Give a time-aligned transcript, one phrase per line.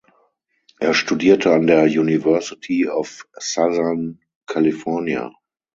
[0.79, 5.31] Er studierte an der University of Southern California.